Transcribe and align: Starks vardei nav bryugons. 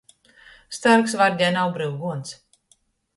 Starks 0.77 1.13
vardei 1.21 1.49
nav 1.57 1.69
bryugons. 1.75 2.33